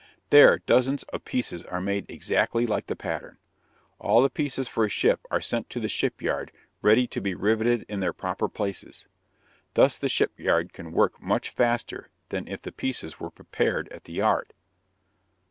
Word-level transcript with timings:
There 0.31 0.57
dozens 0.57 1.03
of 1.13 1.25
pieces 1.25 1.63
are 1.63 1.79
made 1.79 2.09
exactly 2.09 2.65
like 2.65 2.87
the 2.87 2.95
pattern. 2.95 3.37
All 3.99 4.23
the 4.23 4.31
pieces 4.31 4.67
for 4.67 4.83
a 4.83 4.89
ship 4.89 5.19
are 5.29 5.39
sent 5.39 5.69
to 5.69 5.79
the 5.79 5.87
shipyard 5.87 6.51
ready 6.81 7.05
to 7.05 7.21
be 7.21 7.35
riveted 7.35 7.85
in 7.87 7.99
their 7.99 8.11
proper 8.11 8.49
places. 8.49 9.05
Thus 9.75 9.99
the 9.99 10.09
shipyard 10.09 10.73
can 10.73 10.91
work 10.91 11.21
much 11.21 11.51
faster 11.51 12.09
than 12.29 12.47
if 12.47 12.63
the 12.63 12.71
pieces 12.71 13.19
were 13.19 13.29
prepared 13.29 13.89
at 13.89 14.05
the 14.05 14.13
yard. 14.13 14.53